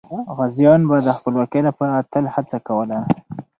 [0.37, 2.99] غازیان به د خپلواکۍ لپاره تل هڅه کوله.